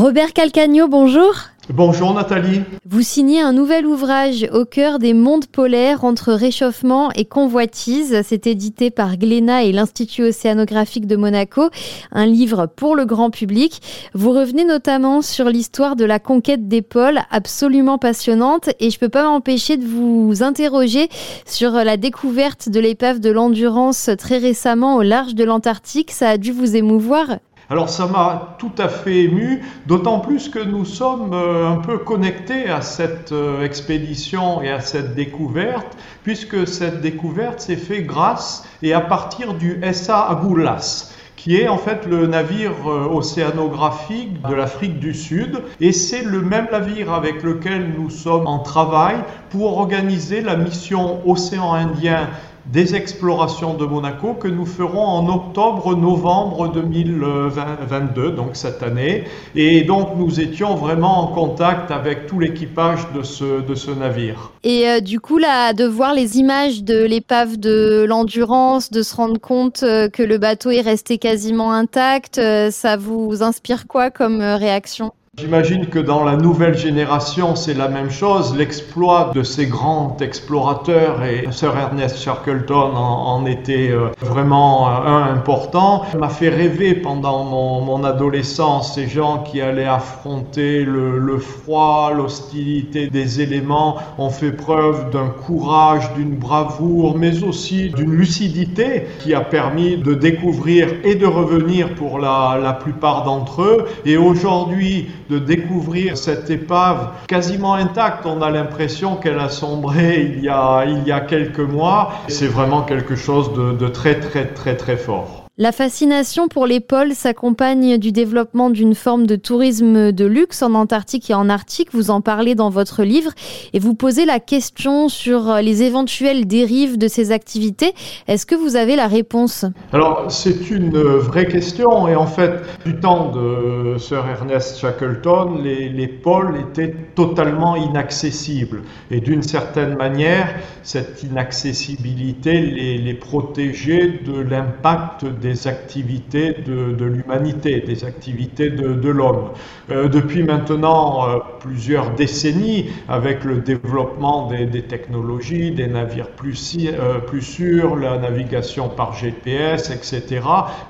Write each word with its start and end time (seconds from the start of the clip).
Robert 0.00 0.32
Calcagno, 0.32 0.88
bonjour. 0.88 1.34
Bonjour 1.68 2.14
Nathalie. 2.14 2.62
Vous 2.86 3.02
signez 3.02 3.42
un 3.42 3.52
nouvel 3.52 3.84
ouvrage 3.84 4.48
au 4.50 4.64
cœur 4.64 4.98
des 4.98 5.12
mondes 5.12 5.44
polaires 5.44 6.04
entre 6.04 6.32
réchauffement 6.32 7.10
et 7.12 7.26
convoitise. 7.26 8.22
C'est 8.24 8.46
édité 8.46 8.90
par 8.90 9.18
Glénat 9.18 9.64
et 9.64 9.72
l'Institut 9.72 10.22
océanographique 10.22 11.06
de 11.06 11.16
Monaco, 11.16 11.68
un 12.12 12.24
livre 12.24 12.64
pour 12.64 12.96
le 12.96 13.04
grand 13.04 13.28
public. 13.28 13.82
Vous 14.14 14.30
revenez 14.30 14.64
notamment 14.64 15.20
sur 15.20 15.50
l'histoire 15.50 15.96
de 15.96 16.06
la 16.06 16.18
conquête 16.18 16.66
des 16.66 16.80
pôles, 16.80 17.20
absolument 17.30 17.98
passionnante, 17.98 18.70
et 18.80 18.88
je 18.88 18.96
ne 18.96 19.00
peux 19.00 19.10
pas 19.10 19.24
m'empêcher 19.24 19.76
de 19.76 19.84
vous 19.84 20.42
interroger 20.42 21.10
sur 21.44 21.72
la 21.72 21.98
découverte 21.98 22.70
de 22.70 22.80
l'épave 22.80 23.20
de 23.20 23.30
l'Endurance 23.30 24.08
très 24.16 24.38
récemment 24.38 24.96
au 24.96 25.02
large 25.02 25.34
de 25.34 25.44
l'Antarctique. 25.44 26.10
Ça 26.10 26.30
a 26.30 26.38
dû 26.38 26.52
vous 26.52 26.74
émouvoir 26.74 27.36
alors 27.70 27.88
ça 27.88 28.08
m'a 28.08 28.56
tout 28.58 28.72
à 28.78 28.88
fait 28.88 29.22
ému, 29.22 29.62
d'autant 29.86 30.18
plus 30.18 30.48
que 30.48 30.58
nous 30.58 30.84
sommes 30.84 31.32
euh, 31.32 31.68
un 31.68 31.76
peu 31.76 31.98
connectés 31.98 32.68
à 32.68 32.80
cette 32.80 33.30
euh, 33.30 33.64
expédition 33.64 34.60
et 34.60 34.70
à 34.70 34.80
cette 34.80 35.14
découverte, 35.14 35.96
puisque 36.24 36.66
cette 36.66 37.00
découverte 37.00 37.60
s'est 37.60 37.76
faite 37.76 38.06
grâce 38.06 38.68
et 38.82 38.92
à 38.92 39.00
partir 39.00 39.54
du 39.54 39.80
SA 39.92 40.20
Agulhas 40.28 41.14
qui 41.40 41.56
est 41.56 41.68
en 41.68 41.78
fait 41.78 42.04
le 42.06 42.26
navire 42.26 42.72
euh, 42.86 43.08
océanographique 43.08 44.42
de 44.46 44.52
l'Afrique 44.52 44.98
du 44.98 45.14
Sud. 45.14 45.62
Et 45.80 45.92
c'est 45.92 46.22
le 46.22 46.42
même 46.42 46.66
navire 46.70 47.14
avec 47.14 47.42
lequel 47.42 47.94
nous 47.96 48.10
sommes 48.10 48.46
en 48.46 48.58
travail 48.58 49.16
pour 49.48 49.78
organiser 49.78 50.42
la 50.42 50.56
mission 50.56 51.26
Océan 51.26 51.72
Indien 51.72 52.28
des 52.66 52.94
explorations 52.94 53.74
de 53.74 53.84
Monaco 53.84 54.34
que 54.34 54.48
nous 54.48 54.66
ferons 54.66 55.04
en 55.04 55.28
octobre-novembre 55.28 56.72
2022, 56.72 58.32
donc 58.32 58.50
cette 58.54 58.82
année. 58.82 59.24
Et 59.54 59.82
donc 59.82 60.10
nous 60.16 60.40
étions 60.40 60.74
vraiment 60.74 61.20
en 61.20 61.26
contact 61.28 61.90
avec 61.90 62.26
tout 62.26 62.38
l'équipage 62.38 63.00
de 63.14 63.22
ce, 63.22 63.90
navire. 63.90 64.52
Et 64.62 64.88
euh, 64.88 65.00
du 65.00 65.20
coup, 65.20 65.38
là, 65.38 65.72
de 65.72 65.84
voir 65.84 66.14
les 66.14 66.38
images 66.38 66.82
de 66.82 67.04
l'épave 67.04 67.58
de 67.58 68.04
l'Endurance, 68.08 68.90
de 68.90 69.02
se 69.02 69.14
rendre 69.14 69.40
compte 69.40 69.82
euh, 69.82 70.08
que 70.08 70.22
le 70.22 70.38
bateau 70.38 70.70
est 70.70 70.80
resté 70.80 71.18
quasiment 71.18 71.72
intact, 71.72 72.38
euh, 72.38 72.70
ça 72.70 72.96
vous 72.96 73.42
inspire 73.42 73.86
quoi 73.86 74.10
comme 74.10 74.40
réaction? 74.40 75.12
J'imagine 75.40 75.86
que 75.86 75.98
dans 75.98 76.22
la 76.22 76.36
nouvelle 76.36 76.76
génération, 76.76 77.56
c'est 77.56 77.72
la 77.72 77.88
même 77.88 78.10
chose. 78.10 78.54
L'exploit 78.54 79.30
de 79.34 79.42
ces 79.42 79.66
grands 79.66 80.14
explorateurs, 80.20 81.24
et 81.24 81.46
Sir 81.50 81.74
Ernest 81.78 82.18
Shackleton 82.18 82.94
en, 82.94 83.46
était 83.46 83.90
euh, 83.90 84.08
vraiment 84.20 84.88
un 84.88 85.32
important, 85.32 86.02
m'a 86.18 86.28
fait 86.28 86.50
rêver 86.50 86.92
pendant 86.92 87.44
mon, 87.44 88.04
adolescence 88.04 88.94
ces 88.94 89.08
gens 89.08 89.42
qui 89.42 89.60
allaient 89.60 89.86
affronter 89.86 90.84
le, 90.84 91.38
froid, 91.38 92.12
l'hostilité 92.14 93.08
des 93.08 93.40
éléments, 93.40 93.96
ont 94.18 94.30
fait 94.30 94.52
preuve 94.52 95.10
d'un 95.10 95.28
courage, 95.28 96.12
d'une 96.14 96.36
bravoure, 96.36 97.16
mais 97.16 97.42
aussi 97.44 97.88
d'une 97.90 98.12
lucidité 98.12 99.06
qui 99.20 99.32
a 99.32 99.40
permis 99.40 99.96
de 99.96 100.12
découvrir 100.14 100.88
et 101.04 101.14
de 101.14 101.26
revenir 101.26 101.94
pour 101.94 102.18
la 102.18 102.78
plupart 102.82 103.24
d'entre 103.24 103.62
eux. 103.62 103.86
Et 104.04 104.16
aujourd'hui, 104.16 105.08
de 105.30 105.38
découvrir 105.38 106.18
cette 106.18 106.50
épave 106.50 107.12
quasiment 107.28 107.74
intacte. 107.74 108.26
On 108.26 108.42
a 108.42 108.50
l'impression 108.50 109.16
qu'elle 109.16 109.38
a 109.38 109.48
sombré 109.48 110.32
il 110.36 110.44
y 110.44 110.48
a, 110.48 110.84
il 110.86 111.06
y 111.06 111.12
a 111.12 111.20
quelques 111.20 111.60
mois. 111.60 112.12
C'est 112.28 112.48
vraiment 112.48 112.82
quelque 112.82 113.14
chose 113.14 113.54
de, 113.54 113.72
de 113.72 113.88
très 113.88 114.18
très 114.18 114.46
très 114.46 114.76
très 114.76 114.96
fort. 114.96 115.46
La 115.62 115.72
fascination 115.72 116.48
pour 116.48 116.66
les 116.66 116.80
pôles 116.80 117.12
s'accompagne 117.12 117.98
du 117.98 118.12
développement 118.12 118.70
d'une 118.70 118.94
forme 118.94 119.26
de 119.26 119.36
tourisme 119.36 120.10
de 120.10 120.24
luxe 120.24 120.62
en 120.62 120.72
Antarctique 120.72 121.28
et 121.28 121.34
en 121.34 121.50
Arctique. 121.50 121.90
Vous 121.92 122.10
en 122.10 122.22
parlez 122.22 122.54
dans 122.54 122.70
votre 122.70 123.02
livre 123.02 123.32
et 123.74 123.78
vous 123.78 123.92
posez 123.92 124.24
la 124.24 124.40
question 124.40 125.10
sur 125.10 125.56
les 125.56 125.82
éventuelles 125.82 126.46
dérives 126.46 126.96
de 126.96 127.08
ces 127.08 127.30
activités. 127.30 127.92
Est-ce 128.26 128.46
que 128.46 128.54
vous 128.54 128.74
avez 128.74 128.96
la 128.96 129.06
réponse? 129.06 129.66
Alors, 129.92 130.30
c'est 130.30 130.70
une 130.70 130.96
vraie 130.98 131.44
question 131.44 132.08
et 132.08 132.16
en 132.16 132.24
fait, 132.24 132.62
du 132.86 132.98
temps 132.98 133.30
de 133.30 133.98
Sir 133.98 134.24
Ernest 134.26 134.78
Shackleton, 134.78 135.60
les, 135.62 135.90
les 135.90 136.08
pôles 136.08 136.56
étaient 136.70 136.96
totalement 137.14 137.76
inaccessibles. 137.76 138.80
Et 139.10 139.20
d'une 139.20 139.42
certaine 139.42 139.94
manière, 139.94 140.54
cette 140.82 141.22
inaccessibilité 141.22 142.62
les 142.62 143.12
protégeait 143.12 144.20
de 144.24 144.40
l'impact 144.40 145.26
des 145.26 145.49
des 145.50 145.66
activités 145.66 146.54
de, 146.64 147.04
l'humanité, 147.04 147.80
des 147.80 148.04
activités 148.04 148.70
de, 148.70 149.10
l'homme. 149.10 149.50
Euh, 149.90 150.08
depuis 150.08 150.44
maintenant 150.44 151.28
euh, 151.28 151.38
plusieurs 151.58 152.10
décennies, 152.10 152.90
avec 153.08 153.42
le 153.42 153.56
développement 153.56 154.48
des, 154.48 154.82
technologies, 154.82 155.72
des 155.72 155.88
navires 155.88 156.28
plus, 156.28 156.76
euh, 156.78 157.18
plus 157.18 157.42
sûrs, 157.42 157.96
la 157.96 158.18
navigation 158.18 158.88
par 158.88 159.12
GPS, 159.14 159.90
etc., 159.90 160.40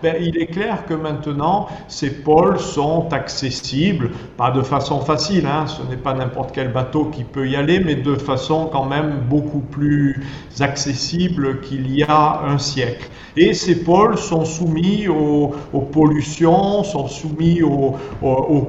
ben, 0.03 0.17
il 0.21 0.37
est 0.37 0.49
clair 0.49 0.85
que 0.87 0.95
maintenant, 0.95 1.69
ces 1.89 2.11
pôles 2.11 2.59
sont 2.59 3.09
accessibles, 3.13 4.11
pas 4.37 4.51
de 4.51 4.61
façon 4.61 5.01
facile, 5.01 5.47
hein, 5.47 5.65
ce 5.67 5.83
n'est 5.89 6.03
pas 6.03 6.13
n'importe 6.13 6.51
quel 6.53 6.71
bateau 6.71 7.07
qui 7.07 7.25
peut 7.25 7.49
y 7.49 7.57
aller, 7.57 7.81
mais 7.81 7.95
de 7.95 8.15
façon 8.15 8.69
quand 8.71 8.85
même 8.85 9.21
beaucoup 9.31 9.61
plus 9.61 10.21
accessible 10.61 11.61
qu'il 11.61 11.91
y 11.95 12.03
a 12.03 12.43
un 12.47 12.59
siècle. 12.59 13.09
Et 13.37 13.55
ces 13.55 13.85
pôles 13.85 14.19
sont 14.19 14.40
soumis 14.45 15.09
aux, 15.09 15.53
pollutions, 15.93 16.83
sont 16.85 17.09
soumis 17.09 17.63
aux, 17.63 17.97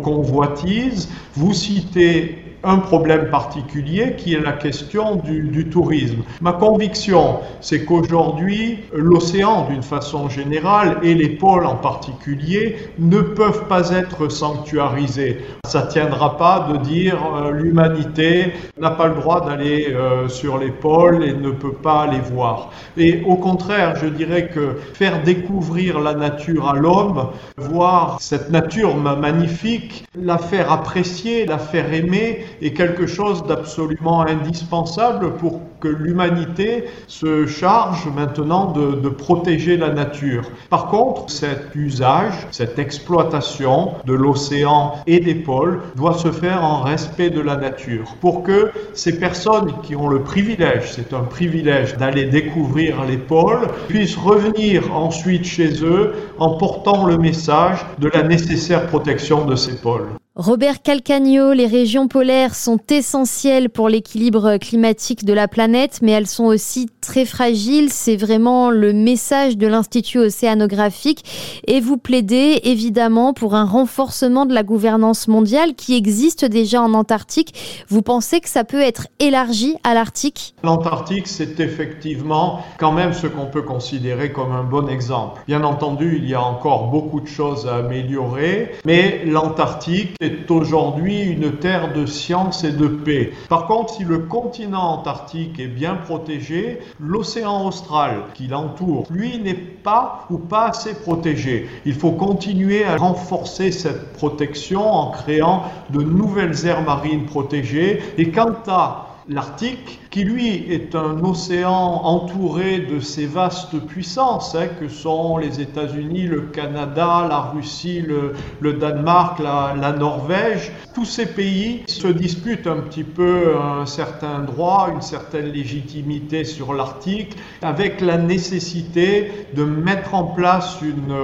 convoitises. 0.03 1.09
Vous 1.35 1.53
citez 1.53 2.40
un 2.63 2.77
problème 2.77 3.29
particulier 3.29 4.15
qui 4.17 4.33
est 4.33 4.39
la 4.39 4.53
question 4.53 5.15
du, 5.15 5.69
tourisme. 5.69 6.23
Ma 6.41 6.53
conviction, 6.53 7.39
c'est 7.61 7.85
qu'aujourd'hui, 7.85 8.79
l'océan 8.93 9.67
d'une 9.69 9.83
façon 9.83 10.29
générale 10.29 10.97
et 11.03 11.13
les 11.13 11.29
pôles 11.29 11.65
en 11.65 11.75
particulier 11.75 12.77
ne 12.99 13.21
peuvent 13.21 13.67
pas 13.67 13.91
être 13.91 14.29
sanctuarisés. 14.29 15.41
Ça 15.65 15.85
ne 15.85 15.91
tiendra 15.91 16.37
pas 16.37 16.67
de 16.71 16.77
dire 16.77 17.17
euh, 17.35 17.51
l'humanité 17.51 18.53
n'a 18.79 18.91
pas 18.91 19.07
le 19.07 19.15
droit 19.15 19.45
d'aller 19.45 19.93
euh, 19.93 20.27
sur 20.27 20.57
les 20.57 20.71
pôles 20.71 21.23
et 21.23 21.33
ne 21.33 21.51
peut 21.51 21.73
pas 21.73 22.07
les 22.07 22.19
voir. 22.19 22.71
Et 22.97 23.21
au 23.25 23.35
contraire, 23.35 23.95
je 23.95 24.07
dirais 24.07 24.49
que 24.49 24.75
faire 24.93 25.23
découvrir 25.23 25.99
la 25.99 26.13
nature 26.13 26.69
à 26.69 26.75
l'homme, 26.75 27.29
voir 27.57 28.17
cette 28.19 28.49
nature 28.49 28.95
magnifique, 28.97 30.05
la 30.15 30.37
faire 30.37 30.71
apprécier, 30.71 31.45
la 31.45 31.57
faire 31.57 31.93
aimer, 31.93 32.45
est 32.61 32.71
quelque 32.73 33.07
chose 33.07 33.43
d'absolument 33.45 34.21
indispensable 34.21 35.33
pour 35.37 35.61
que 35.79 35.87
l'humanité 35.87 36.85
se 37.07 37.45
charge 37.47 38.07
maintenant 38.15 38.71
de, 38.71 39.09
protéger 39.09 39.77
la 39.77 39.89
nature. 39.89 40.43
Par 40.69 40.87
contre, 40.87 41.29
cet 41.29 41.75
usage, 41.75 42.33
cette 42.51 42.79
exploitation 42.79 43.93
de 44.05 44.13
l'océan 44.13 44.93
et 45.05 45.19
des 45.19 45.35
pôles 45.35 45.81
doit 45.95 46.13
se 46.13 46.31
faire 46.31 46.63
en 46.63 46.81
respect 46.81 47.29
de 47.29 47.41
la 47.41 47.57
nature 47.57 48.15
pour 48.21 48.43
que 48.43 48.71
ces 48.93 49.19
personnes 49.19 49.73
qui 49.83 49.95
ont 49.95 50.07
le 50.07 50.21
privilège, 50.21 50.91
c'est 50.91 51.13
un 51.13 51.23
privilège 51.23 51.97
d'aller 51.97 52.25
découvrir 52.25 53.03
les 53.05 53.17
pôles, 53.17 53.67
puissent 53.87 54.17
revenir 54.17 54.95
ensuite 54.95 55.45
chez 55.45 55.83
eux 55.83 56.13
en 56.39 56.51
portant 56.57 57.05
le 57.05 57.17
message 57.17 57.85
de 57.99 58.07
la 58.07 58.23
nécessaire 58.23 58.87
protection 58.87 59.45
de 59.45 59.55
ces 59.55 59.77
pôles. 59.77 60.20
Robert 60.37 60.81
Calcagno, 60.81 61.51
les 61.51 61.67
régions 61.67 62.07
polaires 62.07 62.55
sont 62.55 62.79
essentielles 62.89 63.69
pour 63.69 63.89
l'équilibre 63.89 64.55
climatique 64.55 65.25
de 65.25 65.33
la 65.33 65.49
planète, 65.49 65.99
mais 66.01 66.13
elles 66.13 66.25
sont 66.25 66.45
aussi 66.45 66.87
très 67.01 67.25
fragiles. 67.25 67.91
C'est 67.91 68.15
vraiment 68.15 68.69
le 68.69 68.93
message 68.93 69.57
de 69.57 69.67
l'Institut 69.67 70.19
océanographique. 70.19 71.61
Et 71.67 71.81
vous 71.81 71.97
plaidez 71.97 72.61
évidemment 72.63 73.33
pour 73.33 73.55
un 73.55 73.65
renforcement 73.65 74.45
de 74.45 74.53
la 74.53 74.63
gouvernance 74.63 75.27
mondiale 75.27 75.75
qui 75.75 75.97
existe 75.97 76.45
déjà 76.45 76.81
en 76.81 76.93
Antarctique. 76.93 77.83
Vous 77.89 78.01
pensez 78.01 78.39
que 78.39 78.47
ça 78.47 78.63
peut 78.63 78.79
être 78.79 79.07
élargi 79.19 79.75
à 79.83 79.93
l'Arctique? 79.93 80.55
L'Antarctique, 80.63 81.27
c'est 81.27 81.59
effectivement 81.59 82.61
quand 82.77 82.93
même 82.93 83.11
ce 83.11 83.27
qu'on 83.27 83.47
peut 83.47 83.63
considérer 83.63 84.31
comme 84.31 84.53
un 84.53 84.63
bon 84.63 84.87
exemple. 84.87 85.41
Bien 85.45 85.65
entendu, 85.65 86.21
il 86.23 86.29
y 86.29 86.35
a 86.35 86.41
encore 86.41 86.87
beaucoup 86.87 87.19
de 87.19 87.27
choses 87.27 87.67
à 87.67 87.75
améliorer, 87.79 88.71
mais 88.85 89.25
l'Antarctique 89.25 90.15
est 90.21 90.49
aujourd'hui 90.51 91.23
une 91.23 91.57
terre 91.57 91.93
de 91.93 92.05
science 92.05 92.63
et 92.63 92.71
de 92.71 92.87
paix. 92.87 93.33
Par 93.49 93.65
contre, 93.65 93.95
si 93.95 94.03
le 94.03 94.19
continent 94.19 94.99
antarctique 94.99 95.59
est 95.59 95.67
bien 95.67 95.95
protégé, 95.95 96.79
l'océan 96.99 97.67
austral 97.67 98.23
qui 98.35 98.47
l'entoure, 98.47 99.05
lui, 99.09 99.39
n'est 99.39 99.53
pas 99.53 100.27
ou 100.29 100.37
pas 100.37 100.67
assez 100.69 100.93
protégé. 100.93 101.67
Il 101.85 101.95
faut 101.95 102.11
continuer 102.11 102.85
à 102.85 102.97
renforcer 102.97 103.71
cette 103.71 104.13
protection 104.13 104.81
en 104.81 105.11
créant 105.11 105.63
de 105.89 106.01
nouvelles 106.01 106.65
aires 106.65 106.83
marines 106.83 107.25
protégées. 107.25 108.01
Et 108.17 108.29
quant 108.29 108.53
à 108.67 109.10
l'Arctique, 109.29 109.99
qui 110.09 110.23
lui 110.23 110.71
est 110.71 110.95
un 110.95 111.23
océan 111.23 112.01
entouré 112.03 112.79
de 112.79 112.99
ces 112.99 113.25
vastes 113.25 113.79
puissances 113.79 114.55
hein, 114.55 114.67
que 114.79 114.87
sont 114.87 115.37
les 115.37 115.61
États-Unis, 115.61 116.23
le 116.23 116.41
Canada, 116.41 117.27
la 117.29 117.39
Russie, 117.39 118.01
le, 118.01 118.73
Danemark, 118.73 119.39
la, 119.39 119.75
la, 119.79 119.91
Norvège. 119.91 120.71
Tous 120.93 121.05
ces 121.05 121.25
pays 121.25 121.83
se 121.87 122.07
disputent 122.07 122.67
un 122.67 122.81
petit 122.81 123.03
peu 123.03 123.55
un 123.57 123.85
certain 123.85 124.39
droit, 124.39 124.89
une 124.93 125.01
certaine 125.01 125.47
légitimité 125.51 126.43
sur 126.43 126.73
l'Arctique, 126.73 127.35
avec 127.61 128.01
la 128.01 128.17
nécessité 128.17 129.31
de 129.53 129.63
mettre 129.63 130.15
en 130.15 130.23
place 130.23 130.79
une, 130.81 131.15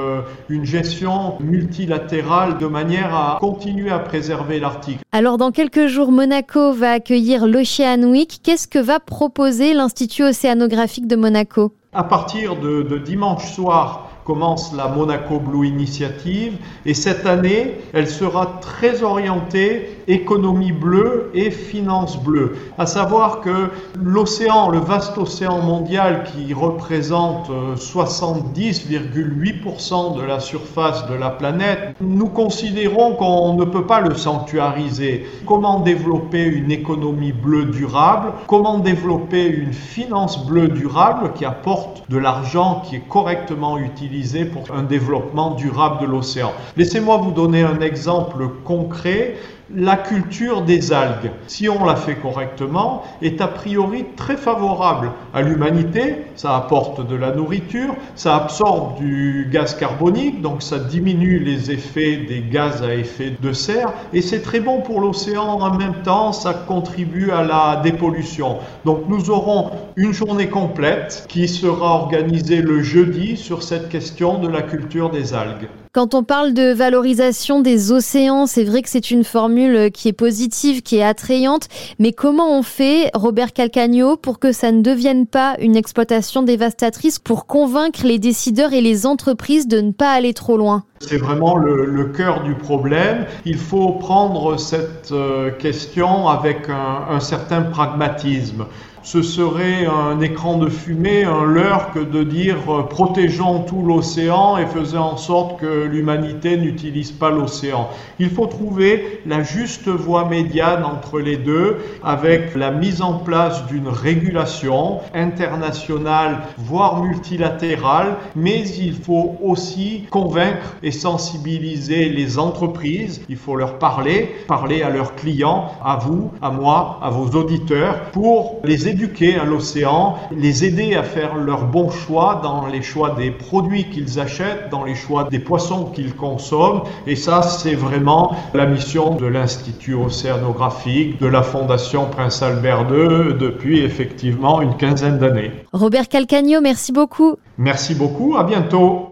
une 0.49 0.65
gestion 0.65 1.39
multilatérale 1.39 2.57
de 2.57 2.67
manière 2.67 3.13
à 3.15 3.37
continuer 3.39 3.91
à 3.91 3.99
préserver 3.99 4.59
l'Arctique. 4.59 4.99
Alors 5.17 5.39
dans 5.39 5.49
quelques 5.49 5.87
jours, 5.87 6.11
Monaco 6.11 6.73
va 6.73 6.91
accueillir 6.91 7.47
l'Ocean 7.47 8.03
Week. 8.03 8.39
Qu'est-ce 8.43 8.67
que 8.67 8.77
va 8.77 8.99
proposer 8.99 9.73
l'Institut 9.73 10.21
océanographique 10.21 11.07
de 11.07 11.15
Monaco? 11.15 11.73
À 11.91 12.03
partir 12.03 12.55
de, 12.55 12.99
dimanche 12.99 13.51
soir, 13.51 14.11
commence 14.27 14.73
la 14.75 14.89
Monaco 14.89 15.39
Blue 15.39 15.65
Initiative 15.65 16.57
et 16.85 16.93
cette 16.93 17.25
année, 17.25 17.75
elle 17.93 18.09
sera 18.09 18.59
très 18.59 19.01
orientée 19.01 20.03
économie 20.09 20.73
bleue 20.73 21.31
et 21.33 21.49
finance 21.49 22.21
bleue. 22.21 22.57
À 22.77 22.85
savoir 22.85 23.39
que 23.39 23.69
l'océan, 23.97 24.69
le 24.69 24.79
vaste 24.79 25.17
océan 25.17 25.61
mondial 25.61 26.25
qui 26.25 26.53
représente 26.53 27.49
70,8% 27.77 30.17
euh, 30.17 30.21
de 30.21 30.25
la 30.25 30.41
surface 30.41 31.07
de 31.07 31.13
la 31.13 31.29
planète, 31.29 31.95
nous 32.01 32.27
considérons 32.27 33.15
qu'on 33.15 33.53
ne 33.53 33.63
peut 33.63 33.85
pas 33.85 34.01
le 34.01 34.15
sanctuariser. 34.15 35.25
Comment 35.45 35.79
développer 35.79 36.43
une 36.43 36.71
économie 36.71 37.31
bleue 37.31 37.65
durable? 37.65 38.33
Comment 38.47 38.79
développer 38.79 39.45
une 39.45 39.73
finance 39.73 40.45
bleue 40.45 40.67
durable 40.67 41.31
qui 41.33 41.45
apporte 41.45 42.03
de 42.09 42.17
l'argent 42.17 42.81
qui 42.85 42.97
est 42.97 43.07
correctement 43.07 43.77
utilisé 43.77 44.16
pour 44.45 44.75
un 44.75 44.83
développement 44.83 45.51
durable 45.51 46.01
de 46.01 46.05
l'océan. 46.05 46.51
Laissez-moi 46.75 47.17
vous 47.17 47.31
donner 47.31 47.61
un 47.61 47.79
exemple 47.81 48.47
concret 48.63 49.35
la 49.75 49.97
culture 49.97 50.61
des 50.61 50.93
algues, 50.93 51.31
si 51.47 51.67
on 51.67 51.83
la 51.83 51.95
fait 51.95 52.15
correctement, 52.15 53.03
est 53.21 53.41
a 53.41 53.47
priori 53.47 54.05
très 54.15 54.37
favorable 54.37 55.11
à 55.33 55.41
l'humanité. 55.41 56.23
Ça 56.35 56.55
apporte 56.55 57.05
de 57.05 57.15
la 57.15 57.31
nourriture, 57.31 57.95
ça 58.15 58.35
absorbe 58.35 58.97
du 58.97 59.49
gaz 59.51 59.75
carbonique, 59.75 60.41
donc 60.41 60.63
ça 60.63 60.79
diminue 60.79 61.39
les 61.39 61.71
effets 61.71 62.17
des 62.17 62.41
gaz 62.41 62.81
à 62.81 62.93
effet 62.93 63.33
de 63.41 63.51
serre, 63.51 63.91
et 64.13 64.21
c'est 64.21 64.41
très 64.41 64.59
bon 64.59 64.81
pour 64.81 65.01
l'océan 65.01 65.59
en 65.59 65.77
même 65.77 66.01
temps, 66.03 66.31
ça 66.31 66.53
contribue 66.53 67.31
à 67.31 67.43
la 67.43 67.81
dépollution. 67.83 68.57
Donc 68.85 69.03
nous 69.09 69.29
aurons 69.29 69.71
une 69.95 70.13
journée 70.13 70.47
complète 70.47 71.25
qui 71.27 71.47
sera 71.47 71.95
organisée 71.95 72.61
le 72.61 72.81
jeudi 72.81 73.35
sur 73.35 73.63
cette 73.63 73.89
question 73.89 74.06
de 74.15 74.47
la 74.47 74.61
culture 74.61 75.09
des 75.09 75.33
algues. 75.33 75.86
Quand 75.97 76.13
on 76.13 76.21
parle 76.21 76.53
de 76.53 76.73
valorisation 76.73 77.59
des 77.59 77.91
océans, 77.91 78.45
c'est 78.45 78.63
vrai 78.63 78.83
que 78.83 78.89
c'est 78.89 79.09
une 79.09 79.23
formule 79.23 79.89
qui 79.89 80.09
est 80.09 80.13
positive, 80.13 80.83
qui 80.83 80.97
est 80.97 81.03
attrayante, 81.03 81.69
mais 81.97 82.11
comment 82.11 82.55
on 82.55 82.61
fait, 82.61 83.09
Robert 83.15 83.51
Calcagno, 83.51 84.15
pour 84.15 84.37
que 84.37 84.51
ça 84.51 84.71
ne 84.71 84.83
devienne 84.83 85.25
pas 85.25 85.55
une 85.59 85.75
exploitation 85.75 86.43
dévastatrice, 86.43 87.17
pour 87.17 87.47
convaincre 87.47 88.01
les 88.03 88.19
décideurs 88.19 88.73
et 88.73 88.81
les 88.81 89.07
entreprises 89.07 89.67
de 89.67 89.81
ne 89.81 89.89
pas 89.91 90.11
aller 90.11 90.35
trop 90.35 90.55
loin? 90.55 90.83
C'est 90.99 91.17
vraiment 91.17 91.55
le, 91.55 92.05
cœur 92.05 92.43
du 92.43 92.55
problème. 92.55 93.25
Il 93.45 93.57
faut 93.57 93.91
prendre 93.91 94.57
cette 94.57 95.11
euh, 95.11 95.51
question 95.51 96.27
avec 96.27 96.69
un, 96.69 97.19
certain 97.19 97.61
pragmatisme. 97.61 98.65
Ce 99.03 99.21
serait 99.21 99.85
un 99.85 100.19
écran 100.19 100.57
de 100.57 100.69
fumée, 100.69 101.23
un 101.23 101.45
leurre 101.45 101.91
que 101.93 101.99
de 101.99 102.23
dire 102.23 102.57
euh, 102.69 102.83
protégeons 102.83 103.61
tout 103.61 103.83
l'océan 103.83 104.57
et 104.57 104.65
faisons 104.65 104.99
en 104.99 105.17
sorte 105.17 105.59
que 105.59 105.86
l'humanité 105.87 106.57
n'utilise 106.57 107.11
pas 107.11 107.29
l'océan. 107.29 107.89
Il 108.19 108.29
faut 108.29 108.45
trouver 108.45 109.21
la 109.25 109.43
juste 109.43 109.87
voie 109.87 110.27
médiane 110.27 110.83
entre 110.83 111.19
les 111.19 111.37
deux 111.37 111.77
avec 112.03 112.55
la 112.55 112.71
mise 112.71 113.01
en 113.01 113.13
place 113.13 113.65
d'une 113.67 113.87
régulation 113.87 114.99
internationale, 115.13 116.39
voire 116.57 117.03
multilatérale, 117.03 118.15
mais 118.35 118.67
il 118.67 118.93
faut 118.93 119.37
aussi 119.41 120.05
convaincre 120.09 120.75
et 120.83 120.91
sensibiliser 120.91 122.09
les 122.09 122.39
entreprises, 122.39 123.21
il 123.29 123.37
faut 123.37 123.55
leur 123.55 123.79
parler, 123.79 124.35
parler 124.47 124.81
à 124.81 124.89
leurs 124.89 125.15
clients, 125.15 125.71
à 125.83 125.97
vous, 125.97 126.31
à 126.41 126.51
moi, 126.51 126.99
à 127.01 127.09
vos 127.09 127.37
auditeurs, 127.37 128.11
pour 128.11 128.59
les 128.63 128.87
éduquer 128.87 129.35
à 129.35 129.45
l'océan, 129.45 130.17
les 130.31 130.65
aider 130.65 130.95
à 130.95 131.03
faire 131.03 131.35
leurs 131.35 131.65
bons 131.65 131.89
choix 131.89 132.39
dans 132.43 132.65
les 132.67 132.81
choix 132.81 133.11
des 133.11 133.31
produits 133.31 133.85
qu'ils 133.89 134.19
achètent, 134.19 134.69
dans 134.69 134.83
les 134.83 134.95
choix 134.95 135.25
des 135.25 135.39
poissons 135.67 135.85
qu'ils 135.85 136.15
consomment. 136.15 136.81
Et 137.05 137.15
ça, 137.15 137.41
c'est 137.41 137.75
vraiment 137.75 138.35
la 138.53 138.65
mission 138.65 139.15
de 139.15 139.25
l'Institut 139.25 139.95
océanographique, 139.95 141.19
de 141.19 141.27
la 141.27 141.43
Fondation 141.43 142.05
Prince 142.05 142.41
Albert 142.41 142.87
II 142.89 143.37
depuis 143.37 143.81
effectivement 143.81 144.61
une 144.61 144.75
quinzaine 144.77 145.17
d'années. 145.17 145.51
Robert 145.73 146.07
Calcagno, 146.07 146.61
merci 146.61 146.91
beaucoup. 146.91 147.35
Merci 147.57 147.95
beaucoup, 147.95 148.35
à 148.37 148.43
bientôt. 148.43 149.05